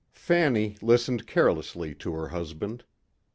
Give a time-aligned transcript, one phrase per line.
[0.13, 2.83] 14 Fanny listened carelessly to her husband.